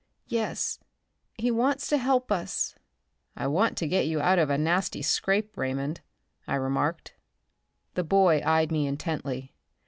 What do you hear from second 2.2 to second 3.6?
us." "I